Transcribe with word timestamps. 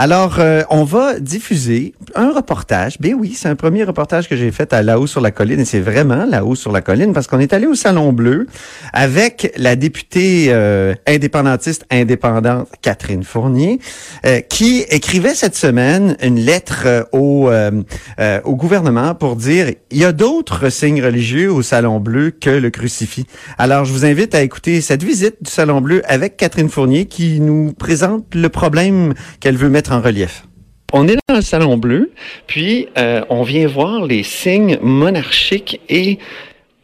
Alors, 0.00 0.36
euh, 0.38 0.62
on 0.70 0.84
va 0.84 1.18
diffuser 1.18 1.92
un 2.14 2.32
reportage. 2.32 3.00
Ben 3.00 3.16
oui, 3.18 3.34
c'est 3.36 3.48
un 3.48 3.56
premier 3.56 3.82
reportage 3.82 4.28
que 4.28 4.36
j'ai 4.36 4.52
fait 4.52 4.72
à 4.72 4.80
La 4.80 5.00
Haut 5.00 5.08
sur 5.08 5.20
la 5.20 5.32
colline 5.32 5.58
et 5.58 5.64
c'est 5.64 5.80
vraiment 5.80 6.24
La 6.24 6.44
Haut 6.44 6.54
sur 6.54 6.70
la 6.70 6.82
colline 6.82 7.12
parce 7.12 7.26
qu'on 7.26 7.40
est 7.40 7.52
allé 7.52 7.66
au 7.66 7.74
Salon 7.74 8.12
Bleu 8.12 8.46
avec 8.92 9.52
la 9.56 9.74
députée 9.74 10.50
euh, 10.50 10.94
indépendantiste 11.08 11.84
indépendante 11.90 12.68
Catherine 12.80 13.24
Fournier 13.24 13.80
euh, 14.24 14.38
qui 14.38 14.84
écrivait 14.88 15.34
cette 15.34 15.56
semaine 15.56 16.16
une 16.22 16.38
lettre 16.38 17.08
au, 17.10 17.50
au 17.50 18.54
gouvernement 18.54 19.16
pour 19.16 19.34
dire 19.34 19.72
il 19.90 19.98
y 19.98 20.04
a 20.04 20.12
d'autres 20.12 20.68
signes 20.68 21.02
religieux 21.02 21.50
au 21.50 21.62
Salon 21.62 21.98
Bleu 21.98 22.30
que 22.30 22.50
le 22.50 22.70
crucifix. 22.70 23.26
Alors, 23.58 23.84
je 23.84 23.92
vous 23.92 24.04
invite 24.04 24.32
à 24.36 24.42
écouter 24.42 24.80
cette 24.80 25.02
visite 25.02 25.42
du 25.42 25.50
Salon 25.50 25.80
Bleu 25.80 26.02
avec 26.06 26.36
Catherine 26.36 26.68
Fournier 26.68 27.06
qui 27.06 27.40
nous 27.40 27.72
présente 27.72 28.32
le 28.36 28.48
problème 28.48 29.14
qu'elle 29.40 29.56
veut 29.56 29.68
mettre 29.68 29.87
en 29.92 30.00
relief. 30.00 30.44
On 30.92 31.06
est 31.06 31.16
dans 31.28 31.34
le 31.34 31.42
salon 31.42 31.76
bleu, 31.76 32.12
puis 32.46 32.88
euh, 32.96 33.22
on 33.28 33.42
vient 33.42 33.66
voir 33.66 34.06
les 34.06 34.22
signes 34.22 34.78
monarchiques 34.80 35.80
et 35.88 36.18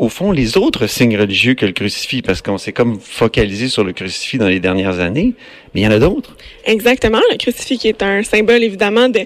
au 0.05 0.09
fond, 0.09 0.31
les 0.33 0.57
autres 0.57 0.87
signes 0.87 1.19
religieux 1.19 1.55
que 1.55 1.67
le 1.67 1.73
crucifix, 1.73 2.23
parce 2.23 2.43
qu'on 2.43 2.59
s'est 2.59 2.73
comme 2.73 3.01
focalisé 3.01 3.69
sur 3.69 3.85
le 3.85 3.93
crucifix 3.93 4.39
dans 4.39 4.49
les 4.49 4.61
dernières 4.61 5.01
années, 5.01 5.33
mais 5.75 5.81
il 5.81 5.85
y 5.85 5.87
en 5.87 5.91
a 5.91 5.99
d'autres. 5.99 6.37
Exactement. 6.67 7.21
Le 7.33 7.37
crucifix 7.37 7.79
qui 7.79 7.89
est 7.89 8.03
un 8.03 8.23
symbole, 8.23 8.63
évidemment, 8.63 9.09
de, 9.09 9.21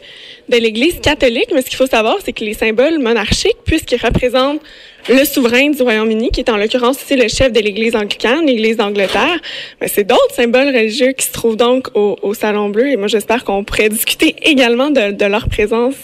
de 0.48 0.56
l'Église 0.56 1.00
catholique, 1.00 1.48
mais 1.54 1.62
ce 1.62 1.68
qu'il 1.68 1.76
faut 1.76 1.86
savoir, 1.86 2.16
c'est 2.24 2.32
que 2.32 2.44
les 2.44 2.54
symboles 2.54 2.98
monarchiques, 2.98 3.58
puisqu'ils 3.64 4.00
représentent 4.00 4.60
le 5.08 5.24
souverain 5.24 5.70
du 5.70 5.82
Royaume-Uni, 5.82 6.30
qui 6.30 6.40
est 6.40 6.50
en 6.50 6.56
l'occurrence 6.56 6.96
aussi 7.02 7.16
le 7.16 7.28
chef 7.28 7.52
de 7.52 7.60
l'Église 7.60 7.96
anglicane, 7.96 8.46
l'Église 8.46 8.76
d'Angleterre, 8.76 9.40
mais 9.80 9.88
c'est 9.88 10.04
d'autres 10.04 10.34
symboles 10.34 10.68
religieux 10.68 11.12
qui 11.12 11.26
se 11.26 11.32
trouvent 11.32 11.56
donc 11.56 11.88
au, 11.94 12.16
au 12.22 12.34
Salon 12.34 12.68
Bleu, 12.68 12.88
et 12.90 12.96
moi 12.96 13.08
j'espère 13.08 13.44
qu'on 13.44 13.64
pourrait 13.64 13.88
discuter 13.88 14.36
également 14.42 14.90
de, 14.90 15.12
de 15.12 15.24
leur 15.24 15.48
présence. 15.48 15.96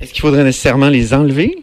Est-ce 0.00 0.12
qu'il 0.12 0.20
faudrait 0.20 0.44
nécessairement 0.44 0.88
les 0.88 1.14
enlever? 1.14 1.56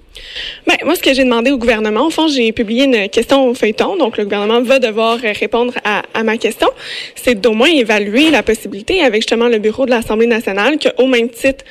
Ben, 0.68 0.76
moi, 0.86 0.96
ce 0.96 1.02
que 1.02 1.14
j'ai 1.14 1.24
demandé 1.24 1.52
au 1.52 1.58
gouvernement, 1.58 2.08
au 2.08 2.10
fond, 2.10 2.28
j'ai 2.28 2.52
publié 2.52 2.86
une 2.86 3.10
question 3.10 3.48
au 3.48 3.54
feuilleton, 3.54 3.96
donc 3.98 4.18
le 4.18 4.24
gouvernement 4.26 4.62
va 4.62 4.80
devoir 4.80 5.18
répondre 5.20 5.74
à, 5.84 6.24
ma 6.24 6.38
question, 6.38 6.68
c'est 7.16 7.36
d'au 7.36 7.54
moins 7.54 7.70
évaluer 7.70 8.30
la 8.30 8.44
possibilité 8.44 9.02
avec 9.02 9.22
justement 9.22 9.48
le 9.48 9.60
bureau 9.60 9.86
de 9.86 9.92
l'Assemblée 9.92 10.28
nationale 10.28 10.78
qu'au 10.80 11.08
même 11.08 11.30
titre 11.30 11.64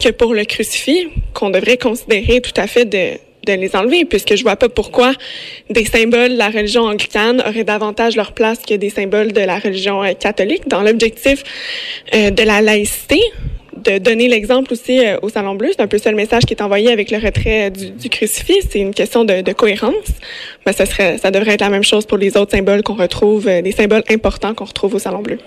que 0.00 0.10
pour 0.10 0.34
le 0.34 0.44
crucifix, 0.44 1.08
qu'on 1.34 1.50
devrait 1.50 1.76
considérer 1.76 2.40
tout 2.40 2.52
à 2.56 2.66
fait 2.66 2.84
de, 2.84 3.18
de 3.46 3.52
les 3.52 3.74
enlever, 3.74 4.04
puisque 4.04 4.36
je 4.36 4.42
vois 4.42 4.56
pas 4.56 4.68
pourquoi 4.68 5.12
des 5.70 5.84
symboles 5.84 6.32
de 6.32 6.38
la 6.38 6.50
religion 6.50 6.82
anglicane 6.82 7.42
auraient 7.46 7.64
davantage 7.64 8.16
leur 8.16 8.32
place 8.32 8.58
que 8.66 8.74
des 8.74 8.90
symboles 8.90 9.32
de 9.32 9.40
la 9.40 9.58
religion 9.58 10.04
euh, 10.04 10.12
catholique 10.12 10.68
dans 10.68 10.82
l'objectif 10.82 11.42
euh, 12.14 12.30
de 12.30 12.42
la 12.42 12.60
laïcité 12.60 13.20
de 13.84 13.98
donner 13.98 14.28
l'exemple 14.28 14.72
aussi 14.72 14.98
euh, 14.98 15.18
au 15.22 15.28
Salon 15.28 15.54
Bleu. 15.54 15.68
C'est 15.70 15.82
un 15.82 15.86
peu 15.86 15.98
ça 15.98 16.10
le 16.10 16.16
message 16.16 16.44
qui 16.44 16.54
est 16.54 16.62
envoyé 16.62 16.90
avec 16.90 17.10
le 17.10 17.18
retrait 17.18 17.70
du, 17.70 17.90
du 17.90 18.08
crucifix. 18.08 18.66
C'est 18.70 18.80
une 18.80 18.94
question 18.94 19.24
de, 19.24 19.40
de 19.40 19.52
cohérence. 19.52 19.94
Mais 20.66 20.72
ça, 20.72 20.86
serait, 20.86 21.18
ça 21.18 21.30
devrait 21.30 21.52
être 21.52 21.60
la 21.60 21.70
même 21.70 21.84
chose 21.84 22.06
pour 22.06 22.18
les 22.18 22.36
autres 22.36 22.50
symboles 22.52 22.82
qu'on 22.82 22.94
retrouve, 22.94 23.48
euh, 23.48 23.62
des 23.62 23.72
symboles 23.72 24.04
importants 24.10 24.54
qu'on 24.54 24.64
retrouve 24.64 24.94
au 24.94 24.98
Salon 24.98 25.22
Bleu. 25.22 25.38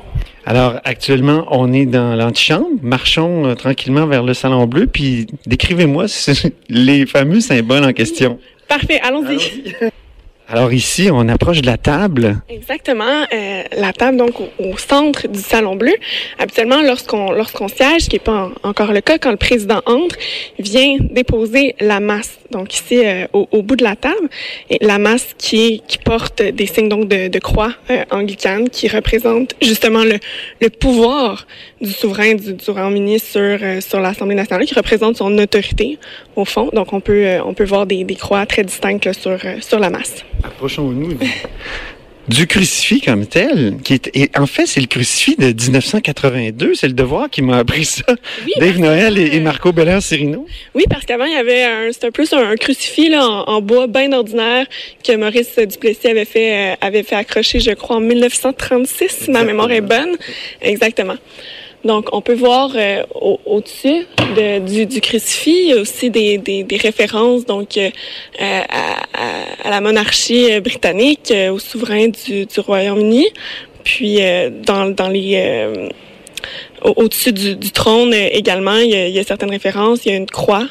Alors, 0.45 0.79
actuellement, 0.83 1.45
on 1.51 1.71
est 1.71 1.85
dans 1.85 2.15
l'antichambre. 2.15 2.67
Marchons 2.81 3.45
euh, 3.45 3.55
tranquillement 3.55 4.07
vers 4.07 4.23
le 4.23 4.33
Salon 4.33 4.65
Bleu. 4.65 4.87
Puis, 4.87 5.27
décrivez-moi 5.45 6.05
les 6.69 7.05
fameux 7.05 7.41
symboles 7.41 7.83
en 7.83 7.93
question. 7.93 8.39
Parfait, 8.67 8.99
allons-y. 9.03 9.73
Allons 9.81 9.91
alors 10.49 10.73
ici, 10.73 11.07
on 11.09 11.29
approche 11.29 11.61
de 11.61 11.65
la 11.65 11.77
table. 11.77 12.41
Exactement, 12.49 13.25
euh, 13.33 13.63
la 13.77 13.93
table 13.93 14.17
donc 14.17 14.41
au, 14.41 14.49
au, 14.59 14.77
centre 14.77 15.29
du 15.29 15.39
salon 15.39 15.77
bleu. 15.77 15.93
Habituellement, 16.39 16.81
lorsqu'on 16.81 17.31
lorsqu'on 17.31 17.69
siège, 17.69 18.01
ce 18.01 18.09
qui 18.09 18.17
n'est 18.17 18.19
pas 18.19 18.51
en, 18.63 18.69
encore 18.69 18.91
le 18.91 18.99
cas, 18.99 19.17
quand 19.17 19.31
le 19.31 19.37
président 19.37 19.81
entre, 19.85 20.17
vient 20.59 20.97
déposer 20.99 21.75
la 21.79 22.01
masse. 22.01 22.37
Donc 22.51 22.73
ici, 22.73 22.99
euh, 23.05 23.27
au, 23.31 23.47
au, 23.51 23.61
bout 23.61 23.77
de 23.77 23.85
la 23.85 23.95
table, 23.95 24.27
et 24.69 24.77
la 24.81 24.97
masse 24.97 25.27
qui 25.37 25.83
qui 25.87 25.97
porte 25.97 26.41
des 26.41 26.65
signes 26.65 26.89
donc 26.89 27.07
de, 27.07 27.29
de 27.29 27.39
croix 27.39 27.73
euh, 27.89 28.03
anglicane, 28.11 28.69
qui 28.69 28.89
représente 28.89 29.55
justement 29.61 30.03
le, 30.03 30.19
le 30.59 30.69
pouvoir 30.69 31.47
du 31.79 31.91
souverain 31.93 32.33
du, 32.33 32.53
du 32.55 32.69
Royaume-Uni 32.69 33.19
sur 33.19 33.39
euh, 33.39 33.79
sur 33.79 34.01
l'Assemblée 34.01 34.35
nationale, 34.35 34.65
qui 34.65 34.73
représente 34.73 35.15
son 35.15 35.37
autorité 35.37 35.97
au 36.35 36.45
fond. 36.45 36.69
Donc 36.73 36.93
on 36.93 36.99
peut 36.99 37.25
euh, 37.25 37.43
on 37.43 37.53
peut 37.53 37.65
voir 37.65 37.85
des, 37.85 38.03
des 38.03 38.15
croix 38.15 38.45
très 38.45 38.63
distinctes 38.63 39.05
là, 39.05 39.13
sur 39.13 39.31
euh, 39.31 39.57
sur 39.61 39.79
la 39.79 39.89
masse. 39.89 40.25
Approchons-nous 40.43 41.17
du 42.27 42.47
crucifix 42.47 43.01
comme 43.01 43.25
tel, 43.25 43.77
qui 43.83 43.93
est, 43.93 44.09
et 44.15 44.29
en 44.37 44.45
fait, 44.45 44.65
c'est 44.65 44.79
le 44.79 44.87
crucifix 44.87 45.35
de 45.35 45.47
1982. 45.47 46.75
C'est 46.75 46.87
le 46.87 46.93
devoir 46.93 47.29
qui 47.29 47.41
m'a 47.41 47.57
appris 47.57 47.85
ça. 47.85 48.03
Oui, 48.45 48.53
Dave 48.59 48.79
Noël 48.79 49.17
et, 49.17 49.35
et, 49.35 49.39
Marco 49.39 49.71
Belair-Cirino. 49.71 50.45
Oui, 50.75 50.83
parce 50.89 51.05
qu'avant, 51.05 51.25
il 51.25 51.33
y 51.33 51.35
avait 51.35 51.63
un, 51.63 51.91
c'était 51.91 52.11
plus 52.11 52.31
un, 52.33 52.51
un 52.51 52.55
crucifix 52.55 53.09
là, 53.09 53.27
en, 53.27 53.43
en, 53.43 53.61
bois 53.61 53.87
bien 53.87 54.11
ordinaire 54.13 54.65
que 55.03 55.15
Maurice 55.15 55.57
Duplessis 55.57 56.07
avait 56.07 56.25
fait, 56.25 56.71
euh, 56.71 56.75
avait 56.81 57.03
fait 57.03 57.15
accrocher, 57.15 57.59
je 57.59 57.71
crois, 57.71 57.97
en 57.97 58.01
1936, 58.01 59.09
si 59.09 59.31
ma 59.31 59.43
mémoire 59.43 59.71
est 59.71 59.81
bonne. 59.81 60.15
Exactement. 60.61 61.15
Donc, 61.83 62.09
on 62.13 62.21
peut 62.21 62.35
voir 62.35 62.71
euh, 62.75 63.03
au-dessus 63.45 64.05
au 64.19 64.59
du, 64.59 64.85
du, 64.85 65.01
crucifix 65.01 65.73
aussi 65.73 66.09
des, 66.11 66.37
des, 66.37 66.63
des 66.63 66.77
références 66.77 67.45
donc 67.45 67.77
euh, 67.77 67.89
à, 68.39 68.61
à, 69.13 69.67
à, 69.67 69.69
la 69.69 69.81
monarchie 69.81 70.59
britannique, 70.59 71.31
euh, 71.31 71.51
au 71.51 71.59
souverain 71.59 72.07
du, 72.07 72.45
du 72.45 72.59
Royaume-Uni. 72.59 73.27
Puis, 73.83 74.21
euh, 74.21 74.51
dans, 74.51 74.91
dans 74.91 75.09
les 75.09 75.33
euh, 75.35 75.89
au-dessus 76.83 77.33
du, 77.33 77.55
du, 77.55 77.71
trône 77.71 78.13
également, 78.13 78.77
il 78.77 78.89
y, 78.89 78.95
a, 78.95 79.07
il 79.07 79.15
y, 79.15 79.19
a, 79.19 79.23
certaines 79.23 79.49
références. 79.49 80.05
Il 80.05 80.11
y 80.11 80.15
a 80.15 80.17
une 80.17 80.29
croix 80.29 80.67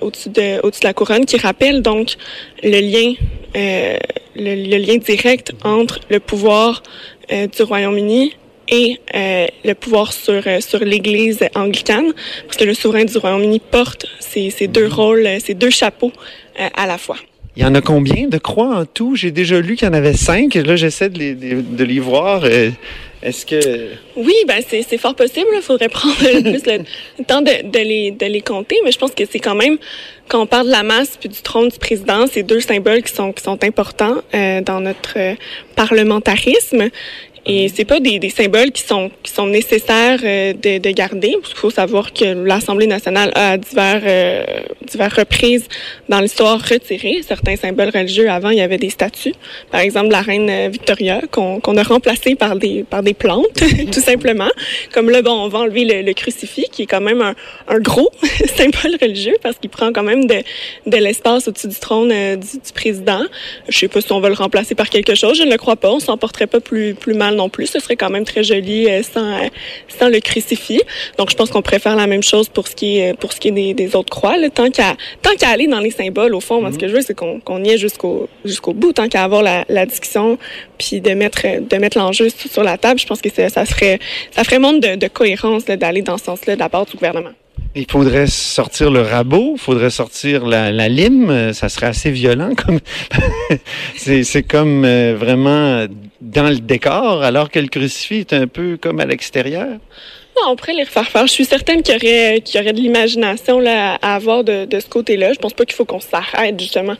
au-dessus 0.00 0.28
de, 0.28 0.60
au 0.64 0.70
de 0.70 0.76
la 0.82 0.92
couronne 0.92 1.24
qui 1.24 1.38
rappelle 1.38 1.80
donc 1.80 2.16
le 2.62 2.80
lien, 2.80 3.14
le, 3.54 3.98
le, 4.36 4.76
lien 4.78 4.96
direct 4.96 5.52
entre 5.64 6.00
le 6.10 6.20
pouvoir 6.20 6.82
du 7.30 7.62
Royaume-Uni 7.62 8.34
et 8.72 8.98
euh, 9.14 9.46
le 9.64 9.74
pouvoir 9.74 10.12
sur, 10.14 10.42
euh, 10.46 10.60
sur 10.60 10.80
l'Église 10.80 11.40
anglicane, 11.54 12.12
parce 12.46 12.56
que 12.56 12.64
le 12.64 12.72
souverain 12.72 13.04
du 13.04 13.16
Royaume-Uni 13.18 13.60
porte 13.60 14.06
ces, 14.18 14.48
ces 14.48 14.66
deux 14.66 14.88
rôles, 14.88 15.28
ces 15.44 15.52
deux 15.52 15.70
chapeaux 15.70 16.12
euh, 16.58 16.68
à 16.74 16.86
la 16.86 16.96
fois. 16.96 17.16
Il 17.54 17.62
y 17.62 17.66
en 17.66 17.74
a 17.74 17.82
combien 17.82 18.28
de 18.28 18.38
croix 18.38 18.74
en 18.74 18.86
tout? 18.86 19.14
J'ai 19.14 19.30
déjà 19.30 19.60
lu 19.60 19.76
qu'il 19.76 19.86
y 19.86 19.90
en 19.90 19.94
avait 19.94 20.14
cinq. 20.14 20.54
Là, 20.54 20.74
j'essaie 20.74 21.10
de 21.10 21.18
les, 21.18 21.34
de, 21.34 21.60
de 21.60 21.84
les 21.84 22.00
voir. 22.00 22.46
Est-ce 23.22 23.46
que... 23.46 23.90
Oui, 24.16 24.34
ben 24.48 24.62
c'est 24.66 24.98
fort 24.98 25.14
possible. 25.14 25.46
Il 25.54 25.62
faudrait 25.62 25.88
prendre 25.90 26.16
plus 26.16 26.64
le, 26.66 26.78
le 27.18 27.24
temps 27.24 27.40
de, 27.40 27.70
de, 27.70 27.78
les, 27.78 28.10
de 28.10 28.26
les 28.26 28.40
compter, 28.40 28.76
mais 28.84 28.90
je 28.90 28.98
pense 28.98 29.12
que 29.12 29.24
c'est 29.30 29.38
quand 29.38 29.54
même, 29.54 29.78
quand 30.28 30.40
on 30.40 30.46
parle 30.46 30.66
de 30.66 30.72
la 30.72 30.82
masse 30.82 31.16
puis 31.20 31.28
du 31.28 31.40
trône 31.40 31.68
du 31.68 31.78
président, 31.78 32.26
c'est 32.26 32.42
deux 32.42 32.60
symboles 32.60 33.02
qui 33.02 33.14
sont, 33.14 33.32
qui 33.32 33.42
sont 33.42 33.62
importants 33.62 34.22
euh, 34.34 34.60
dans 34.60 34.80
notre 34.80 35.18
euh, 35.18 35.34
parlementarisme. 35.76 36.88
Et 37.44 37.68
c'est 37.68 37.84
pas 37.84 37.98
des, 37.98 38.20
des, 38.20 38.30
symboles 38.30 38.70
qui 38.70 38.82
sont 38.82 39.10
qui 39.24 39.32
sont 39.32 39.48
nécessaires 39.48 40.20
euh, 40.22 40.52
de, 40.52 40.78
de, 40.78 40.90
garder. 40.90 41.34
Il 41.36 41.56
faut 41.56 41.70
savoir 41.70 42.12
que 42.12 42.24
l'Assemblée 42.24 42.86
nationale 42.86 43.32
a 43.34 43.52
à 43.52 43.56
divers 43.56 44.02
euh, 44.04 44.44
diverses 44.88 45.14
reprises 45.14 45.66
dans 46.08 46.20
l'histoire 46.20 46.60
retiré 46.60 47.20
certains 47.26 47.56
symboles 47.56 47.90
religieux. 47.92 48.30
Avant, 48.30 48.50
il 48.50 48.58
y 48.58 48.60
avait 48.60 48.78
des 48.78 48.90
statues, 48.90 49.34
par 49.72 49.80
exemple 49.80 50.10
la 50.12 50.22
reine 50.22 50.70
Victoria, 50.70 51.20
qu'on 51.32 51.60
qu 51.60 51.76
a 51.76 51.82
remplacé 51.82 52.36
par 52.36 52.54
des 52.54 52.84
par 52.84 53.02
des 53.02 53.14
plantes, 53.14 53.60
tout 53.92 54.00
simplement. 54.00 54.50
Comme 54.92 55.10
là, 55.10 55.22
bon, 55.22 55.32
on 55.32 55.48
va 55.48 55.60
enlever 55.60 55.84
le, 55.84 56.02
le 56.02 56.12
crucifix, 56.12 56.68
qui 56.70 56.82
est 56.82 56.86
quand 56.86 57.00
même 57.00 57.22
un, 57.22 57.34
un 57.66 57.80
gros 57.80 58.10
symbole 58.56 58.96
religieux 59.00 59.36
parce 59.42 59.56
qu'il 59.58 59.70
prend 59.70 59.92
quand 59.92 60.04
même 60.04 60.26
de, 60.26 60.36
de 60.86 60.96
l'espace 60.96 61.48
au-dessus 61.48 61.68
du 61.68 61.80
trône 61.80 62.12
euh, 62.12 62.36
du, 62.36 62.58
du, 62.58 62.72
président. 62.72 63.22
Je 63.68 63.76
sais 63.76 63.88
pas 63.88 64.00
si 64.00 64.12
on 64.12 64.20
va 64.20 64.28
le 64.28 64.36
remplacer 64.36 64.76
par 64.76 64.88
quelque 64.88 65.16
chose. 65.16 65.36
Je 65.38 65.42
ne 65.42 65.50
le 65.50 65.58
crois 65.58 65.76
pas. 65.76 65.90
On 65.90 65.98
s'en 65.98 66.16
porterait 66.16 66.46
pas 66.46 66.60
plus 66.60 66.94
plus 66.94 67.14
mal 67.14 67.31
non 67.34 67.48
plus. 67.48 67.66
Ce 67.66 67.80
serait 67.80 67.96
quand 67.96 68.10
même 68.10 68.24
très 68.24 68.42
joli 68.42 68.88
euh, 68.88 69.02
sans, 69.02 69.32
euh, 69.32 69.48
sans 69.88 70.08
le 70.08 70.20
crucifix. 70.20 70.80
Donc, 71.18 71.30
je 71.30 71.36
pense 71.36 71.50
qu'on 71.50 71.62
préfère 71.62 71.96
la 71.96 72.06
même 72.06 72.22
chose 72.22 72.48
pour 72.48 72.68
ce 72.68 72.74
qui 72.74 72.98
est, 72.98 73.18
pour 73.18 73.32
ce 73.32 73.40
qui 73.40 73.48
est 73.48 73.74
des, 73.74 73.96
autres 73.96 74.10
croix. 74.10 74.36
Là. 74.36 74.50
Tant 74.50 74.70
qu'à 74.70 74.96
tant 75.22 75.34
qu'à 75.36 75.48
aller 75.50 75.66
dans 75.66 75.80
les 75.80 75.90
symboles, 75.90 76.34
au 76.34 76.40
fond, 76.40 76.60
moi, 76.60 76.72
ce 76.72 76.78
que 76.78 76.88
je 76.88 76.94
veux, 76.94 77.02
c'est 77.02 77.14
qu'on 77.14 77.40
qu 77.40 77.52
y 77.64 77.70
ait 77.70 77.78
jusqu'au 77.78 78.28
jusqu'au 78.44 78.72
bout, 78.72 78.92
tant 78.92 79.08
qu'à 79.08 79.24
avoir 79.24 79.42
la, 79.42 79.64
la, 79.68 79.86
discussion, 79.86 80.38
puis 80.78 81.00
de 81.00 81.10
mettre 81.10 81.42
de 81.60 81.76
mettre 81.76 81.98
l'enjeu 81.98 82.28
sur 82.30 82.62
la 82.62 82.78
table. 82.78 82.98
Je 82.98 83.06
pense 83.06 83.20
que 83.20 83.30
ça, 83.30 83.48
ça 83.48 83.66
serait 83.66 83.98
ça 84.30 84.44
ferait 84.44 84.58
montre 84.58 84.80
de, 84.80 84.96
de 84.96 85.08
cohérence 85.08 85.64
d'aller 85.64 86.02
dans 86.02 86.18
ce 86.18 86.24
sens-là 86.24 86.54
de 86.54 86.60
la 86.60 86.68
part 86.68 86.86
du 86.86 86.92
gouvernement. 86.92 87.32
Il 87.74 87.90
faudrait 87.90 88.26
sortir 88.26 88.90
le 88.90 89.00
rabot, 89.00 89.56
faudrait 89.56 89.88
sortir 89.88 90.44
la, 90.44 90.70
la, 90.70 90.88
lime, 90.90 91.54
ça 91.54 91.70
serait 91.70 91.86
assez 91.86 92.10
violent 92.10 92.54
comme 92.54 92.80
c'est 93.96 94.42
comme 94.42 94.84
euh, 94.84 95.16
vraiment 95.18 95.86
dans 96.20 96.50
le 96.50 96.58
décor, 96.58 97.22
alors 97.22 97.50
que 97.50 97.58
le 97.58 97.68
crucifix 97.68 98.20
est 98.20 98.32
un 98.34 98.46
peu 98.46 98.76
comme 98.76 99.00
à 99.00 99.06
l'extérieur. 99.06 99.78
On 100.48 100.56
les 100.72 100.84
refaire 100.84 101.08
faire. 101.08 101.26
Je 101.26 101.32
suis 101.32 101.44
certaine 101.44 101.82
qu'il 101.82 101.94
y 101.94 101.96
aurait, 101.96 102.40
qu'il 102.40 102.60
y 102.60 102.62
aurait 102.62 102.72
de 102.72 102.80
l'imagination 102.80 103.60
là, 103.60 103.98
à 104.02 104.14
avoir 104.14 104.44
de, 104.44 104.64
de 104.64 104.80
ce 104.80 104.86
côté-là. 104.86 105.32
Je 105.32 105.38
pense 105.38 105.52
pas 105.52 105.64
qu'il 105.64 105.74
faut 105.74 105.84
qu'on 105.84 106.00
s'arrête 106.00 106.58
justement 106.58 106.94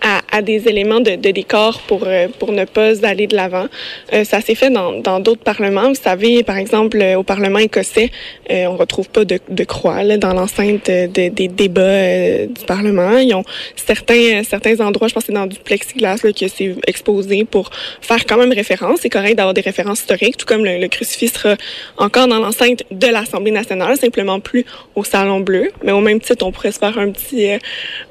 à, 0.00 0.20
à, 0.32 0.42
des 0.42 0.68
éléments 0.68 1.00
de, 1.00 1.16
de 1.16 1.30
décor 1.30 1.80
pour, 1.86 2.04
euh, 2.06 2.28
pour 2.38 2.52
ne 2.52 2.64
pas 2.64 3.04
aller 3.04 3.26
de 3.26 3.36
l'avant. 3.36 3.66
Euh, 4.12 4.24
ça 4.24 4.40
s'est 4.40 4.54
fait 4.54 4.70
dans, 4.70 4.92
dans 5.00 5.20
d'autres 5.20 5.42
parlements. 5.42 5.88
Vous 5.88 6.00
savez, 6.02 6.42
par 6.42 6.56
exemple, 6.56 7.02
au 7.16 7.22
Parlement 7.22 7.58
écossais, 7.58 8.10
euh, 8.50 8.66
on 8.66 8.76
retrouve 8.76 9.08
pas 9.08 9.24
de, 9.24 9.38
de 9.48 9.64
croix 9.64 10.02
là, 10.02 10.16
dans 10.16 10.32
l'enceinte 10.32 10.86
de, 10.86 11.28
des 11.28 11.48
débats 11.48 11.82
euh, 11.82 12.46
du 12.46 12.64
Parlement. 12.66 13.18
Ils 13.18 13.34
ont 13.34 13.44
certains, 13.76 14.42
certains 14.44 14.80
endroits, 14.80 15.08
je 15.08 15.14
pense 15.14 15.24
que 15.24 15.26
c'est 15.28 15.32
dans 15.32 15.46
du 15.46 15.58
plexiglas 15.58 16.16
là, 16.22 16.32
que 16.32 16.48
c'est 16.48 16.74
exposé 16.86 17.44
pour 17.44 17.70
faire 18.00 18.24
quand 18.26 18.36
même 18.38 18.52
référence. 18.52 19.00
C'est 19.02 19.10
correct 19.10 19.36
d'avoir 19.36 19.54
des 19.54 19.60
références 19.60 20.00
historiques, 20.00 20.36
tout 20.36 20.46
comme 20.46 20.64
le, 20.64 20.78
le 20.78 20.88
crucifix 20.88 21.28
sera 21.28 21.56
encore 21.96 22.28
dans 22.28 22.38
l'enceinte 22.38 22.82
de 22.90 23.06
l'Assemblée 23.06 23.50
nationale, 23.50 23.96
simplement 23.96 24.40
plus 24.40 24.64
au 24.94 25.04
Salon 25.04 25.40
Bleu. 25.40 25.70
Mais 25.84 25.92
au 25.92 26.00
même 26.00 26.20
titre, 26.20 26.44
on 26.46 26.52
pourrait 26.52 26.72
se 26.72 26.78
faire 26.78 26.98
un 26.98 27.10
petit, 27.10 27.50
euh, 27.50 27.58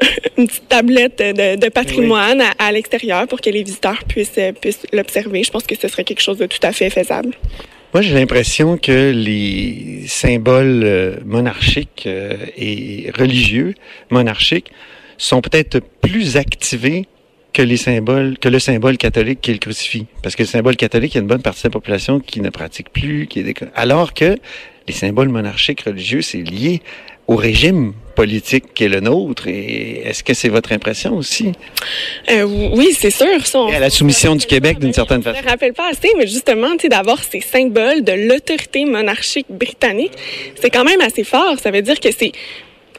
une 0.38 0.48
petite 0.48 0.68
tablette 0.68 1.20
de, 1.20 1.56
de 1.56 1.70
patrimoine 1.70 2.40
oui. 2.40 2.46
à, 2.60 2.68
à 2.68 2.72
l'extérieur 2.72 3.28
pour 3.28 3.42
que 3.42 3.50
les 3.50 3.64
visiteurs 3.64 4.04
puissent, 4.08 4.40
puissent 4.62 4.86
l'observer. 4.94 5.44
Je 5.44 5.52
pense 5.52 5.64
que 5.64 5.76
ce 5.76 5.88
serait 5.88 6.04
quelque 6.04 6.22
chose 6.22 6.38
de 6.38 6.46
tout 6.46 6.60
à 6.64 6.72
fait 6.72 6.90
faisable. 6.90 7.34
Moi, 7.94 8.02
j'ai 8.02 8.14
l'impression 8.14 8.78
que 8.78 9.12
les 9.12 10.04
symboles 10.08 11.22
monarchiques 11.26 12.08
et 12.58 13.12
religieux 13.18 13.74
monarchiques 14.10 14.72
sont 15.18 15.42
peut-être 15.42 15.80
plus 16.02 16.38
activés 16.38 17.08
que 17.58 17.64
les 17.64 17.78
symboles, 17.78 18.38
que 18.38 18.50
le 18.50 18.60
symbole 18.60 18.98
catholique 18.98 19.42
qui 19.42 19.50
est 19.50 19.56
le 19.56 19.60
crucifix. 19.60 20.06
Parce 20.22 20.36
que 20.36 20.44
le 20.44 20.48
symbole 20.48 20.76
catholique, 20.76 21.16
il 21.16 21.18
y 21.18 21.18
a 21.18 21.22
une 21.22 21.28
bonne 21.28 21.42
partie 21.42 21.64
de 21.64 21.70
la 21.70 21.72
population 21.72 22.20
qui 22.20 22.40
ne 22.40 22.52
pratique 22.52 22.92
plus, 22.92 23.26
qui 23.26 23.40
est 23.40 23.64
alors 23.74 24.14
que 24.14 24.38
les 24.88 24.94
symboles 24.94 25.30
monarchiques 25.30 25.82
religieux, 25.82 26.22
c'est 26.22 26.44
lié 26.44 26.84
au 27.26 27.36
régime 27.36 27.94
politique 28.16 28.76
qui 28.76 28.84
est 28.84 28.90
le 28.90 29.00
nôtre. 29.00 29.48
Et 29.48 30.04
est-ce 30.06 30.24
que 30.24 30.36
c'est 30.36 30.50
votre 30.50 30.72
impression 30.72 31.18
aussi? 31.18 31.54
Euh, 32.30 32.44
oui, 32.44 32.96
c'est 32.96 33.10
sûr. 33.10 33.44
Ça, 33.48 33.66
et 33.72 33.76
à 33.76 33.80
la 33.80 33.90
soumission 33.90 34.36
du 34.36 34.46
Québec, 34.46 34.78
d'une 34.78 34.94
certaine 34.94 35.24
façon. 35.24 35.40
Je 35.40 35.44
ne 35.44 35.50
rappelle 35.50 35.74
pas 35.74 35.90
assez, 35.90 36.12
mais 36.16 36.28
justement, 36.28 36.76
d'avoir 36.88 37.24
ces 37.24 37.42
symboles 37.42 38.04
de 38.04 38.14
l'autorité 38.14 38.86
monarchique 38.86 39.48
britannique, 39.50 40.14
c'est 40.62 40.70
quand 40.70 40.84
même 40.84 41.02
assez 41.02 41.24
fort. 41.24 41.56
Ça 41.60 41.72
veut 41.72 41.82
dire 41.82 42.00
que 42.00 42.10
c'est 42.12 42.34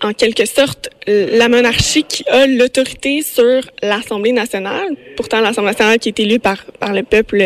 en 0.03 0.13
quelque 0.13 0.47
sorte 0.47 0.91
la 1.07 1.49
monarchie 1.49 2.05
qui 2.05 2.25
a 2.29 2.47
l'autorité 2.47 3.23
sur 3.23 3.63
l'Assemblée 3.83 4.33
nationale. 4.33 4.91
Pourtant, 5.17 5.41
l'Assemblée 5.41 5.71
nationale 5.71 5.99
qui 5.99 6.11
est 6.11 6.21
élue 6.21 6.39
par, 6.39 6.65
par 6.79 6.93
le 6.93 7.03
peuple 7.03 7.43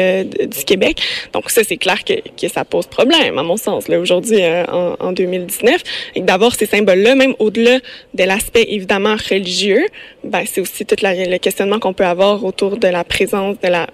du 0.46 0.64
Québec. 0.64 1.00
Donc 1.32 1.50
ça, 1.50 1.62
c'est 1.64 1.76
clair 1.76 2.02
que, 2.04 2.14
que 2.14 2.48
ça 2.48 2.64
pose 2.64 2.86
problème, 2.86 3.38
à 3.38 3.42
mon 3.42 3.56
sens, 3.56 3.88
là, 3.88 3.98
aujourd'hui, 3.98 4.42
euh, 4.42 4.64
en, 4.66 4.96
en 4.98 5.12
2019. 5.12 5.82
Et 6.16 6.20
d'avoir 6.20 6.54
ces 6.54 6.66
symboles-là, 6.66 7.14
même 7.14 7.34
au-delà 7.38 7.78
de 8.14 8.24
l'aspect 8.24 8.66
évidemment 8.68 9.16
religieux, 9.30 9.86
ben, 10.24 10.42
c'est 10.44 10.60
aussi 10.60 10.84
tout 10.84 10.96
la, 11.02 11.14
le 11.14 11.38
questionnement 11.38 11.78
qu'on 11.78 11.94
peut 11.94 12.06
avoir 12.06 12.44
autour 12.44 12.76
de 12.76 12.88
la 12.88 13.04
présence 13.04 13.56
de 13.60 13.68
la 13.68 13.86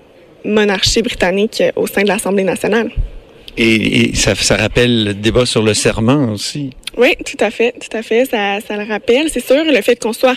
monarchie 0.44 1.02
britannique 1.02 1.62
au 1.76 1.87
sein 1.87 2.02
de 2.02 2.08
l'Assemblée 2.08 2.44
nationale. 2.44 2.90
Et, 3.58 4.10
et 4.10 4.14
ça, 4.14 4.34
ça, 4.34 4.56
rappelle 4.56 5.05
le 5.05 5.14
débat 5.14 5.44
sur 5.44 5.62
le 5.62 5.75
serment 5.75 6.32
aussi. 6.32 6.70
Oui, 6.96 7.14
tout 7.26 7.44
à 7.44 7.50
fait, 7.50 7.72
tout 7.72 7.94
à 7.96 8.02
fait. 8.02 8.25
Ça, 8.25 8.60
ça 8.60 8.76
le 8.76 8.88
rappelle. 8.88 9.28
C'est 9.31 9.44
sûr, 9.44 9.64
le 9.64 9.82
fait 9.82 9.96
qu'on 9.96 10.12
soit 10.12 10.37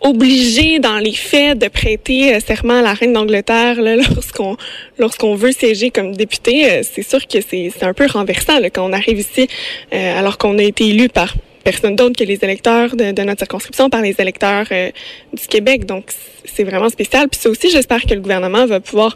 obligé 0.00 0.80
dans 0.80 0.98
les 0.98 1.12
faits 1.12 1.58
de 1.58 1.68
prêter 1.68 2.38
serment 2.40 2.80
à 2.80 2.82
la 2.82 2.94
reine 2.94 3.12
d'Angleterre 3.12 3.76
lorsqu'on 4.14 4.56
lorsqu'on 4.98 5.36
veut 5.36 5.52
siéger 5.52 5.90
comme 5.90 6.16
député, 6.16 6.82
c'est 6.82 7.08
sûr 7.08 7.24
que 7.28 7.38
c'est 7.40 7.70
un 7.82 7.94
peu 7.94 8.06
renversant 8.06 8.58
là, 8.58 8.68
quand 8.70 8.84
on 8.84 8.92
arrive 8.92 9.20
ici 9.20 9.46
euh, 9.92 10.18
alors 10.18 10.38
qu'on 10.38 10.58
a 10.58 10.62
été 10.62 10.88
élu 10.88 11.08
par 11.08 11.32
personne 11.62 11.96
d'autre 11.96 12.16
que 12.16 12.24
les 12.24 12.38
électeurs 12.42 12.96
de, 12.96 13.12
de, 13.12 13.22
notre 13.22 13.40
circonscription, 13.40 13.88
par 13.88 14.02
les 14.02 14.14
électeurs 14.18 14.66
euh, 14.72 14.90
du 15.32 15.46
Québec. 15.46 15.86
Donc, 15.86 16.06
c'est 16.44 16.64
vraiment 16.64 16.88
spécial. 16.88 17.28
Puis 17.28 17.40
ça 17.40 17.48
aussi, 17.50 17.70
j'espère 17.70 18.02
que 18.02 18.14
le 18.14 18.20
gouvernement 18.20 18.66
va 18.66 18.80
pouvoir 18.80 19.14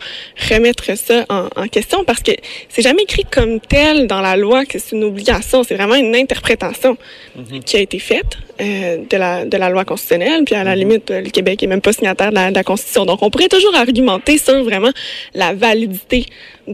remettre 0.50 0.96
ça 0.96 1.25
en, 1.28 1.49
en 1.56 1.69
question 1.69 2.05
parce 2.05 2.23
que 2.23 2.32
c'est 2.69 2.82
jamais 2.82 3.02
écrit 3.02 3.25
comme 3.31 3.61
tel 3.61 4.06
dans 4.06 4.20
la 4.20 4.37
loi 4.37 4.64
que 4.64 4.78
c'est 4.78 4.94
une 4.96 5.05
obligation. 5.05 5.62
C'est 5.64 5.75
vraiment 5.75 5.96
une 5.96 6.14
interprétation 6.14 6.96
-hmm. 7.38 7.62
qui 7.64 7.76
a 7.76 7.81
été 7.81 7.99
faite 7.99 8.32
euh, 8.61 8.99
de, 9.11 9.17
la, 9.17 9.44
de 9.44 9.56
la 9.56 9.69
loi 9.70 9.84
constitutionnelle. 9.84 10.44
Puis 10.44 10.55
à 10.55 10.64
la 10.64 10.75
-hmm. 10.75 10.78
limite, 10.78 11.11
le 11.11 11.31
Québec 11.31 11.62
est 11.62 11.70
même 11.75 11.81
pas 11.81 11.93
signataire 11.93 12.31
de 12.31 12.37
la, 12.40 12.50
de 12.50 12.55
la 12.55 12.64
Constitution. 12.70 13.05
Donc, 13.11 13.19
on 13.23 13.31
pourrait 13.31 13.49
toujours 13.56 13.75
argumenter 13.75 14.37
sur 14.46 14.58
vraiment 14.70 14.93
la 15.34 15.52
validité 15.55 16.20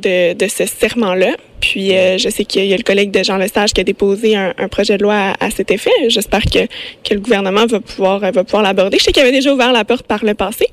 de, 0.04 0.32
de 0.42 0.46
ce 0.48 0.64
serment-là. 0.80 1.32
Puis 1.60 1.86
euh, 1.94 2.18
je 2.18 2.28
sais 2.34 2.44
qu'il 2.50 2.66
y 2.72 2.74
a 2.74 2.76
le 2.76 2.82
collègue 2.90 3.12
de 3.18 3.22
Jean 3.28 3.38
Lesage 3.42 3.70
qui 3.74 3.80
a 3.80 3.84
déposé 3.84 4.28
un, 4.44 4.52
un 4.64 4.68
projet 4.76 4.96
de 4.98 5.02
loi 5.06 5.14
à, 5.28 5.46
à 5.46 5.48
cet 5.56 5.70
effet. 5.76 5.96
J'espère 6.08 6.44
que, 6.54 6.62
que 7.06 7.12
le 7.18 7.20
gouvernement 7.20 7.66
va 7.74 7.78
pouvoir, 7.90 8.18
va 8.38 8.42
pouvoir 8.48 8.62
l'aborder. 8.68 8.96
Je 8.98 9.04
sais 9.04 9.12
qu'il 9.12 9.22
avait 9.22 9.36
déjà 9.40 9.50
ouvert 9.54 9.72
la 9.80 9.84
porte 9.84 10.06
par 10.14 10.22
le 10.24 10.34
passé. 10.46 10.66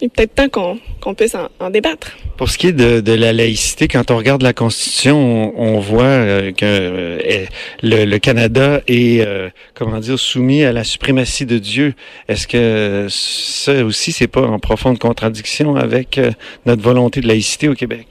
Il 0.00 0.06
est 0.06 0.08
peut-être 0.08 0.34
temps 0.34 0.48
qu'on 0.48 0.76
qu 1.00 1.14
puisse 1.14 1.34
en, 1.34 1.48
en, 1.60 1.70
débattre. 1.70 2.12
Pour 2.36 2.48
ce 2.48 2.58
qui 2.58 2.68
est 2.68 2.72
de, 2.72 3.00
de, 3.00 3.12
la 3.12 3.32
laïcité, 3.32 3.86
quand 3.86 4.10
on 4.10 4.16
regarde 4.16 4.42
la 4.42 4.52
Constitution, 4.52 5.52
on, 5.56 5.76
on 5.76 5.80
voit 5.80 6.02
euh, 6.04 6.52
que 6.52 6.64
euh, 6.64 7.44
le, 7.82 8.04
le, 8.04 8.18
Canada 8.18 8.80
est, 8.88 9.20
euh, 9.20 9.50
comment 9.74 10.00
dire, 10.00 10.18
soumis 10.18 10.64
à 10.64 10.72
la 10.72 10.82
suprématie 10.82 11.46
de 11.46 11.58
Dieu. 11.58 11.94
Est-ce 12.28 12.48
que 12.48 13.06
ça 13.08 13.84
aussi, 13.84 14.12
c'est 14.12 14.26
pas 14.26 14.42
en 14.42 14.58
profonde 14.58 14.98
contradiction 14.98 15.76
avec 15.76 16.20
notre 16.66 16.82
volonté 16.82 17.20
de 17.20 17.28
laïcité 17.28 17.68
au 17.68 17.74
Québec? 17.74 18.06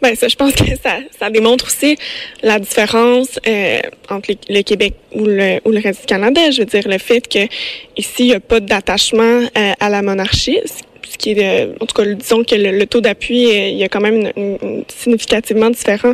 Ben 0.00 0.16
ça, 0.16 0.26
je 0.26 0.36
pense 0.36 0.54
que 0.54 0.64
ça, 0.82 0.98
ça 1.18 1.28
démontre 1.28 1.66
aussi 1.66 1.98
la 2.42 2.58
différence 2.58 3.38
entre 4.08 4.30
le, 4.30 4.54
le, 4.56 4.62
Québec 4.62 4.94
ou 5.12 5.26
le, 5.26 5.60
ou 5.66 5.70
le 5.70 5.80
reste 5.80 6.00
du 6.00 6.06
Canada. 6.06 6.50
Je 6.50 6.60
veux 6.60 6.66
dire, 6.66 6.88
le 6.88 6.98
fait 6.98 7.28
que 7.28 7.46
ici, 7.96 8.14
il 8.20 8.26
n'y 8.26 8.34
a 8.34 8.40
pas 8.40 8.60
d'attachement 8.60 9.42
à 9.54 9.90
la 9.90 10.02
monarchie, 10.02 10.58
ce 11.08 11.16
qui 11.16 11.30
est, 11.32 11.68
en 11.80 11.86
tout 11.86 11.94
cas, 11.94 12.04
disons 12.04 12.44
que 12.44 12.54
le, 12.54 12.72
le 12.72 12.86
taux 12.86 13.00
d'appui, 13.00 13.48
il 13.50 13.76
y 13.76 13.84
a 13.84 13.88
quand 13.88 14.00
même 14.00 14.30
une, 14.36 14.58
une, 14.62 14.84
significativement 14.88 15.70
différent 15.70 16.12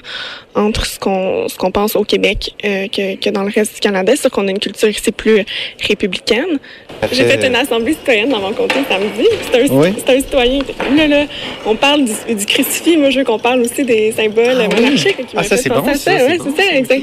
entre 0.55 0.87
ce 0.87 0.99
qu'on 0.99 1.49
ce 1.49 1.57
qu'on 1.57 1.71
pense 1.71 1.97
au 1.97 2.05
Québec 2.05 2.55
euh, 2.65 2.89
que, 2.89 3.17
que 3.17 3.31
dans 3.31 3.43
le 3.43 3.51
reste 3.55 3.75
du 3.75 3.81
Canada. 3.81 4.13
C'est 4.15 4.23
sûr 4.23 4.31
qu'on 4.31 4.47
a 4.49 4.51
une 4.51 4.59
culture 4.59 4.89
ici 4.89 5.13
plus 5.13 5.45
républicaine. 5.87 6.59
J'ai 7.13 7.25
fait 7.25 7.47
une 7.47 7.57
assemblée 7.57 7.93
citoyenne 7.93 8.31
dans 8.31 8.41
mon 8.41 8.53
comté 8.53 8.77
samedi. 8.89 9.29
C'est 9.53 9.61
un, 9.61 9.75
oui. 9.75 9.89
un 10.09 10.21
citoyen. 10.21 10.61
Là, 10.97 11.07
là, 11.07 11.25
on 11.67 11.77
parle 11.77 12.05
du, 12.05 12.35
du 12.35 12.47
crucifix. 12.47 12.97
Moi, 12.97 13.11
je 13.11 13.19
veux 13.19 13.25
qu'on 13.25 13.39
parle 13.39 13.61
aussi 13.61 13.85
des 13.85 14.13
symboles 14.13 14.57
ah, 14.59 14.75
monarchiques. 14.75 15.15
Oui. 15.19 15.25
Ah, 15.37 15.43
ça, 15.43 15.57
c'est 15.57 15.69
bon, 15.69 15.85
ça. 15.85 15.95
ça 15.95 16.13
oui, 16.27 16.39
c'est 16.43 16.63
ça, 16.63 16.75
exact. 16.75 17.03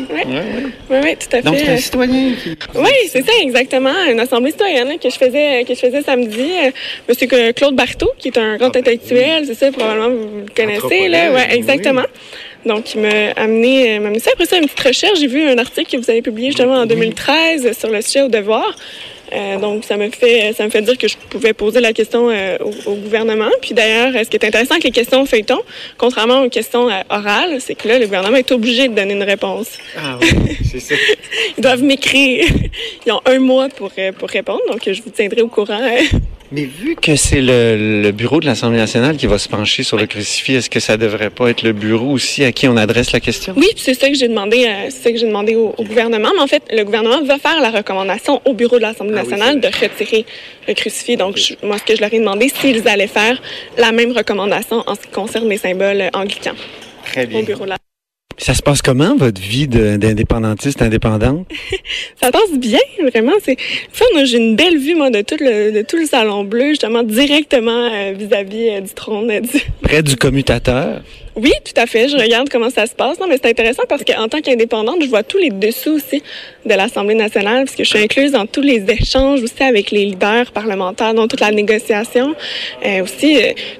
Oui, 0.89 0.97
oui, 1.03 1.15
tout 1.19 1.35
à 1.35 1.41
fait. 1.41 1.41
Donc, 1.43 1.55
c'est 1.57 1.69
un 1.69 1.77
citoyen 1.77 2.33
qui... 2.43 2.57
Oui, 2.75 2.89
c'est 3.07 3.25
ça, 3.25 3.31
exactement. 3.41 3.93
Une 4.11 4.19
assemblée 4.19 4.51
citoyenne 4.51 4.97
que 4.99 5.09
je 5.09 5.15
faisais, 5.15 5.63
que 5.63 5.75
je 5.75 5.79
faisais 5.79 6.01
samedi. 6.01 6.49
Monsieur 7.07 7.27
Claude 7.53 7.72
Barteau, 7.73 8.11
qui 8.17 8.29
est 8.29 8.37
un 8.37 8.57
grand 8.57 8.71
ah, 8.73 8.77
intellectuel, 8.77 9.45
c'est 9.45 9.55
ça, 9.55 9.71
probablement 9.71 10.09
vous 10.09 10.39
le 10.39 10.53
connaissez. 10.55 11.07
Là. 11.07 11.31
Ouais, 11.31 11.55
exactement. 11.55 12.01
Oui. 12.01 12.69
Donc, 12.69 12.95
il 12.95 13.01
m'a 13.01 13.31
amené, 13.35 13.99
m'a 13.99 14.07
amené 14.07 14.19
ça. 14.19 14.31
Après 14.33 14.45
ça, 14.45 14.57
une 14.57 14.65
petite 14.65 14.79
recherche. 14.79 15.19
J'ai 15.19 15.27
vu 15.27 15.43
un 15.43 15.57
article 15.57 15.91
que 15.91 15.97
vous 15.97 16.09
avez 16.09 16.21
publié 16.21 16.49
justement 16.49 16.75
en 16.75 16.85
2013 16.85 17.77
sur 17.77 17.89
le 17.89 18.01
sujet 18.01 18.21
au 18.21 18.29
devoir. 18.29 18.73
Euh, 19.33 19.57
donc, 19.57 19.83
ça 19.83 19.97
me 19.97 20.09
fait 20.09 20.53
ça 20.53 20.63
me 20.63 20.69
fait 20.69 20.81
dire 20.81 20.97
que 20.97 21.07
je 21.07 21.17
pouvais 21.29 21.53
poser 21.53 21.79
la 21.79 21.91
question 21.93 22.29
euh, 22.29 22.57
au, 22.59 22.91
au, 22.91 22.95
gouvernement. 22.95 23.49
Puis 23.61 23.73
d'ailleurs, 23.73 24.13
ce 24.13 24.29
qui 24.29 24.37
est 24.37 24.45
intéressant 24.45 24.73
avec 24.73 24.83
les 24.83 24.91
questions 24.91 25.25
feuilleton, 25.25 25.59
contrairement 25.97 26.43
aux 26.43 26.49
questions 26.49 26.89
euh, 26.89 27.01
orales, 27.09 27.59
c'est 27.59 27.75
que 27.75 27.87
là, 27.87 27.97
le 27.97 28.05
gouvernement 28.05 28.37
est 28.37 28.51
obligé 28.51 28.87
de 28.87 28.93
donner 28.93 29.13
une 29.13 29.23
réponse. 29.23 29.77
Ah 29.97 30.19
oui, 30.21 30.57
c'est 30.69 30.79
ça. 30.79 30.95
Ils 31.57 31.61
doivent 31.61 31.83
m'écrire. 31.83 32.45
Ils 33.05 33.11
ont 33.11 33.21
un 33.25 33.39
mois 33.39 33.69
pour, 33.69 33.91
pour 34.19 34.29
répondre, 34.29 34.61
donc 34.69 34.81
je 34.85 35.01
vous 35.01 35.09
tiendrai 35.09 35.41
au 35.41 35.47
courant. 35.47 35.81
Mais 36.53 36.65
vu 36.65 36.95
que 36.95 37.15
c'est 37.15 37.41
le, 37.41 38.01
le, 38.03 38.11
bureau 38.11 38.39
de 38.39 38.45
l'Assemblée 38.45 38.77
nationale 38.77 39.17
qui 39.17 39.25
va 39.25 39.39
se 39.39 39.49
pencher 39.49 39.81
sur 39.81 39.97
le 39.97 40.05
crucifix, 40.05 40.53
est-ce 40.53 40.69
que 40.69 40.79
ça 40.79 40.97
devrait 40.97 41.31
pas 41.31 41.49
être 41.49 41.63
le 41.63 41.73
bureau 41.73 42.11
aussi 42.11 42.43
à 42.43 42.51
qui 42.51 42.67
on 42.67 42.77
adresse 42.77 43.11
la 43.11 43.19
question? 43.19 43.55
Oui, 43.57 43.69
c'est 43.75 43.95
ça 43.95 44.07
que 44.07 44.13
j'ai 44.13 44.27
demandé, 44.27 44.67
euh, 44.67 44.91
c'est 44.91 45.01
ça 45.01 45.11
que 45.11 45.17
j'ai 45.17 45.25
demandé 45.25 45.55
au, 45.55 45.73
au, 45.75 45.83
gouvernement. 45.83 46.29
Mais 46.35 46.41
en 46.43 46.45
fait, 46.45 46.61
le 46.71 46.83
gouvernement 46.83 47.23
va 47.23 47.39
faire 47.39 47.59
la 47.59 47.71
recommandation 47.71 48.39
au 48.45 48.53
bureau 48.53 48.75
de 48.75 48.83
l'Assemblée 48.83 49.15
ah 49.17 49.23
nationale 49.23 49.55
oui, 49.55 49.61
de 49.61 49.67
retirer 49.67 50.27
le 50.67 50.75
crucifix. 50.75 51.17
Donc, 51.17 51.37
je, 51.37 51.55
moi, 51.65 51.79
ce 51.79 51.83
que 51.85 51.95
je 51.95 52.01
leur 52.01 52.13
ai 52.13 52.19
demandé, 52.19 52.51
s'ils 52.53 52.87
allaient 52.87 53.07
faire 53.07 53.41
la 53.79 53.91
même 53.91 54.11
recommandation 54.11 54.83
en 54.85 54.93
ce 54.93 55.01
qui 55.01 55.11
concerne 55.11 55.49
les 55.49 55.57
symboles 55.57 56.11
anglicans. 56.13 56.53
Très 57.03 57.25
bien. 57.25 57.39
Au 57.39 57.43
bureau 57.43 57.63
de 57.63 57.69
la 57.69 57.77
ça 58.43 58.53
se 58.53 58.61
passe 58.61 58.81
comment, 58.81 59.15
votre 59.15 59.39
vie 59.41 59.69
d'indépendantiste 59.69 60.81
indépendante? 60.81 61.47
ça 62.21 62.29
passe 62.29 62.51
bien, 62.57 62.79
vraiment. 63.01 63.31
C'est 63.41 63.55
j'ai 64.25 64.37
une 64.37 64.57
belle 64.57 64.77
vue, 64.77 64.95
moi, 64.95 65.09
de 65.09 65.21
tout 65.21 65.37
le, 65.39 65.71
de 65.71 65.81
tout 65.81 65.95
le 65.95 66.05
salon 66.05 66.43
bleu, 66.43 66.69
justement, 66.69 67.03
directement 67.03 67.89
vis-à-vis 68.13 68.69
euh, 68.69 68.71
-vis, 68.71 68.77
euh, 68.77 68.81
du 68.81 68.93
trône. 68.93 69.31
Euh, 69.31 69.39
du... 69.39 69.59
Près 69.81 70.03
du 70.03 70.17
commutateur? 70.17 71.01
Oui, 71.35 71.53
tout 71.63 71.79
à 71.81 71.85
fait. 71.85 72.09
Je 72.09 72.17
regarde 72.17 72.49
comment 72.49 72.69
ça 72.69 72.85
se 72.85 72.93
passe. 72.93 73.17
Non, 73.17 73.27
mais 73.29 73.37
c'est 73.41 73.49
intéressant 73.49 73.83
parce 73.87 74.03
qu'en 74.03 74.27
tant 74.27 74.41
qu'indépendante, 74.41 74.97
je 75.01 75.07
vois 75.07 75.23
tous 75.23 75.37
les 75.37 75.49
dessous 75.49 75.93
aussi 75.93 76.21
de 76.65 76.73
l'Assemblée 76.73 77.15
nationale 77.15 77.63
parce 77.63 77.77
que 77.77 77.85
je 77.85 77.89
suis 77.89 78.03
incluse 78.07 78.31
dans 78.33 78.45
tous 78.45 78.61
les 78.61 78.83
échanges 78.89 79.41
aussi 79.41 79.63
avec 79.63 79.89
les 79.89 80.05
leaders 80.05 80.51
parlementaires, 80.51 81.13
dans 81.13 81.27
toute 81.29 81.39
la 81.39 81.51
négociation. 81.51 82.35
Aussi, 83.03 83.29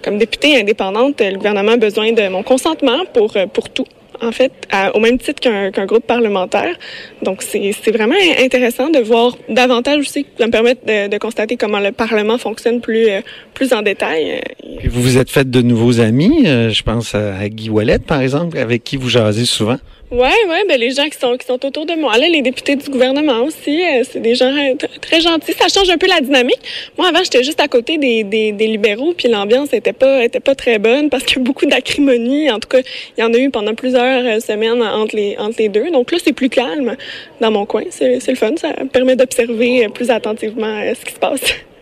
comme 0.01 0.17
députée 0.17 0.59
indépendante, 0.59 1.21
le 1.21 1.37
gouvernement 1.37 1.73
a 1.73 1.77
besoin 1.77 2.11
de 2.11 2.27
mon 2.29 2.43
consentement 2.43 3.01
pour, 3.13 3.31
pour 3.53 3.69
tout 3.69 3.85
en 4.23 4.31
fait, 4.31 4.51
au 4.93 4.99
même 4.99 5.17
titre 5.17 5.41
qu'un 5.41 5.85
groupe 5.85 6.05
parlementaire. 6.05 6.75
Donc, 7.21 7.41
c'est 7.41 7.91
vraiment 7.91 8.15
intéressant 8.39 8.89
de 8.89 8.99
voir 8.99 9.37
davantage 9.49 9.99
aussi, 9.99 10.25
ça 10.37 10.47
me 10.47 10.51
permet 10.51 10.75
de, 10.75 11.09
de, 11.09 11.17
constater 11.17 11.57
comment 11.57 11.79
le 11.79 11.91
Parlement 11.91 12.37
fonctionne 12.37 12.81
plus, 12.81 13.09
euh, 13.09 13.21
plus 13.53 13.73
en 13.73 13.81
détail. 13.81 14.41
vous 14.85 15.01
vous 15.01 15.17
êtes 15.17 15.29
fait 15.29 15.49
de 15.49 15.61
nouveaux 15.61 15.99
amis, 15.99 16.43
euh, 16.45 16.69
je 16.69 16.83
pense 16.83 17.15
à 17.15 17.47
Guy 17.49 17.69
Wallet, 17.69 17.99
par 17.99 18.21
exemple, 18.21 18.57
avec 18.57 18.83
qui 18.83 18.97
vous 18.97 19.09
jasez 19.09 19.45
souvent? 19.45 19.77
Ouais, 20.13 20.29
ouais, 20.47 20.63
ben 20.67 20.79
les 20.79 20.91
gens 20.91 21.05
qui 21.05 21.17
sont 21.17 21.35
qui 21.37 21.47
sont 21.47 21.65
autour 21.65 21.87
de 21.87 21.95
moi, 21.95 22.15
là, 22.19 22.27
les 22.27 22.43
députés 22.43 22.75
du 22.75 22.87
gouvernement 22.87 23.41
aussi, 23.41 23.83
euh, 23.83 24.03
c'est 24.03 24.19
des 24.19 24.35
gens 24.35 24.53
très 25.01 25.21
gentils. 25.21 25.53
Ça 25.53 25.67
change 25.69 25.89
un 25.89 25.97
peu 25.97 26.05
la 26.05 26.21
dynamique. 26.21 26.59
Moi, 26.99 27.07
avant, 27.07 27.23
j'étais 27.23 27.43
juste 27.43 27.59
à 27.59 27.67
côté 27.67 27.97
des, 27.97 28.23
des, 28.23 28.51
des 28.51 28.67
libéraux, 28.67 29.15
puis 29.17 29.27
l'ambiance 29.27 29.73
était 29.73 29.91
pas 29.91 30.23
était 30.23 30.39
pas 30.39 30.53
très 30.53 30.77
bonne 30.77 31.09
parce 31.09 31.23
qu'il 31.23 31.37
y 31.37 31.41
a 31.41 31.43
beaucoup 31.43 31.65
d'acrimonie. 31.65 32.51
En 32.51 32.59
tout 32.59 32.69
cas, 32.69 32.81
il 33.17 33.21
y 33.21 33.23
en 33.23 33.33
a 33.33 33.37
eu 33.39 33.49
pendant 33.49 33.73
plusieurs 33.73 34.39
semaines 34.39 34.83
entre 34.83 35.15
les 35.15 35.35
entre 35.39 35.55
les 35.57 35.69
deux. 35.69 35.89
Donc 35.89 36.11
là, 36.11 36.19
c'est 36.23 36.33
plus 36.33 36.49
calme 36.49 36.95
dans 37.41 37.49
mon 37.49 37.65
coin. 37.65 37.85
C'est 37.89 38.27
le 38.27 38.35
fun. 38.35 38.55
Ça 38.55 38.69
permet 38.91 39.15
d'observer 39.15 39.87
plus 39.89 40.11
attentivement 40.11 40.79
ce 40.93 41.05
qui 41.05 41.13
se 41.13 41.19
passe. 41.19 41.41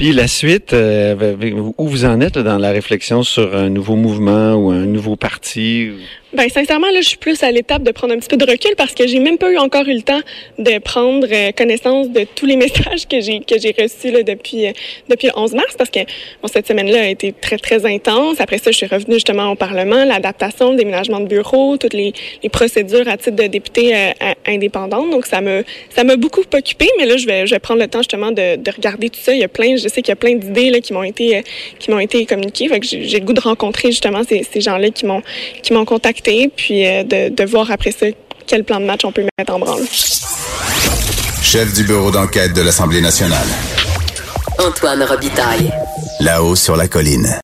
Puis 0.00 0.12
la 0.12 0.28
suite, 0.28 0.72
euh, 0.72 1.36
où 1.76 1.86
vous 1.86 2.06
en 2.06 2.22
êtes 2.22 2.38
dans 2.38 2.56
la 2.56 2.70
réflexion 2.70 3.22
sur 3.22 3.54
un 3.54 3.68
nouveau 3.68 3.96
mouvement 3.96 4.54
ou 4.54 4.70
un 4.70 4.86
nouveau 4.86 5.14
parti? 5.14 5.90
Ben 6.32 6.48
sincèrement 6.48 6.86
là, 6.86 7.00
je 7.00 7.08
suis 7.08 7.16
plus 7.16 7.42
à 7.42 7.50
l'étape 7.50 7.82
de 7.82 7.90
prendre 7.90 8.14
un 8.14 8.18
petit 8.18 8.28
peu 8.28 8.36
de 8.36 8.48
recul 8.48 8.70
parce 8.76 8.94
que 8.94 9.04
j'ai 9.08 9.18
même 9.18 9.36
pas 9.36 9.50
eu 9.50 9.58
encore 9.58 9.86
eu 9.88 9.94
le 9.94 10.02
temps 10.02 10.20
de 10.58 10.78
prendre 10.78 11.26
euh, 11.28 11.50
connaissance 11.50 12.08
de 12.08 12.24
tous 12.36 12.46
les 12.46 12.54
messages 12.64 13.08
que 13.08 13.20
j'ai 13.20 13.40
que 13.40 13.58
j'ai 13.58 13.74
reçus 13.76 14.12
là, 14.12 14.22
depuis 14.22 14.68
euh, 14.68 14.72
depuis 15.08 15.26
le 15.26 15.32
11 15.36 15.54
mars 15.54 15.74
parce 15.76 15.90
que 15.90 15.98
bon, 16.40 16.46
cette 16.46 16.68
semaine-là 16.68 17.00
a 17.00 17.08
été 17.08 17.32
très 17.32 17.58
très 17.58 17.84
intense. 17.84 18.40
Après 18.40 18.58
ça, 18.58 18.70
je 18.70 18.76
suis 18.76 18.86
revenue 18.86 19.14
justement 19.14 19.50
au 19.50 19.56
Parlement, 19.56 20.04
l'adaptation, 20.04 20.70
le 20.70 20.76
déménagement 20.76 21.18
de 21.18 21.26
bureau, 21.26 21.76
toutes 21.76 21.94
les, 21.94 22.12
procédures 22.52 23.08
à 23.08 23.16
titre 23.16 23.36
de 23.36 23.48
député 23.48 23.96
euh, 23.96 24.12
indépendante. 24.46 25.10
Donc 25.10 25.26
ça 25.26 25.40
me 25.40 25.64
ça 25.88 26.04
m'a 26.04 26.14
beaucoup 26.14 26.42
occupé, 26.54 26.86
mais 26.96 27.06
là 27.06 27.16
je 27.16 27.26
vais 27.26 27.48
je 27.48 27.54
vais 27.54 27.60
prendre 27.60 27.80
le 27.80 27.88
temps 27.88 28.02
justement 28.02 28.30
de, 28.30 28.54
de 28.54 28.70
regarder 28.70 29.10
tout 29.10 29.20
ça. 29.20 29.32
Il 29.32 29.40
y 29.40 29.44
a 29.44 29.48
plein, 29.48 29.74
sais 29.90 30.02
qu'il 30.02 30.10
y 30.10 30.12
a 30.12 30.16
plein 30.16 30.36
d'idées 30.36 30.70
là 30.70 30.80
qui 30.80 30.92
m'ont 30.92 31.02
été 31.02 31.44
qui 31.78 31.90
m'ont 31.90 31.98
été 31.98 32.24
communiquées. 32.26 32.68
Fait 32.68 32.80
que 32.80 32.86
j'ai 32.86 33.20
le 33.20 33.24
goût 33.24 33.32
de 33.32 33.40
rencontrer 33.40 33.90
justement 33.90 34.22
ces, 34.28 34.46
ces 34.50 34.60
gens-là 34.60 34.90
qui 34.90 35.06
m'ont 35.06 35.22
qui 35.62 35.72
m'ont 35.72 35.84
contacté 35.84 36.50
puis 36.54 36.86
euh, 36.86 37.02
de, 37.04 37.44
voir 37.44 37.70
après 37.70 37.92
ça 37.92 38.06
quel 38.46 38.64
plan 38.64 38.80
de 38.80 38.84
match 38.84 39.04
on 39.04 39.12
peut 39.12 39.24
mettre 39.38 39.52
en 39.54 39.58
branle. 39.58 39.82
Chef 41.42 41.72
du 41.74 41.84
bureau 41.84 42.10
d'enquête 42.10 42.52
de 42.52 42.62
l'Assemblée 42.62 43.00
nationale. 43.00 43.46
Antoine 44.58 45.02
Robitaille. 45.02 45.70
Là-haut 46.20 46.54
sur 46.54 46.76
la 46.76 46.86
colline. 46.86 47.34